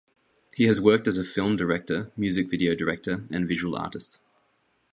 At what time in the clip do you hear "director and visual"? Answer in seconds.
2.73-3.75